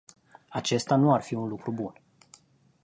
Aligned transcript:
Acesta 0.49 0.95
nu 0.95 1.13
ar 1.13 1.21
fi 1.21 1.33
un 1.35 1.47
lucru 1.47 1.71
bun. 1.71 2.01